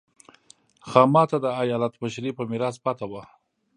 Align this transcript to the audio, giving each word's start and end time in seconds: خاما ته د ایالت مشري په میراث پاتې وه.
خاما 0.89 1.23
ته 1.31 1.37
د 1.43 1.47
ایالت 1.61 1.93
مشري 2.03 2.31
په 2.37 2.43
میراث 2.51 2.75
پاتې 2.85 3.05
وه. 3.11 3.23